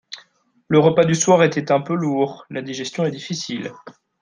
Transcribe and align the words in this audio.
Le 0.67 0.79
repas 0.79 1.05
du 1.05 1.13
soir 1.13 1.43
était 1.43 1.71
un 1.71 1.79
peu 1.79 1.93
lourd, 1.93 2.47
la 2.49 2.63
digestion 2.63 3.05
est 3.05 3.11
difficile 3.11 3.71